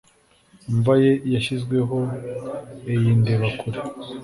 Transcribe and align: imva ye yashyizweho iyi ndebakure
imva 0.71 0.93
ye 1.03 1.11
yashyizweho 1.33 1.97
iyi 2.93 3.11
ndebakure 3.19 3.79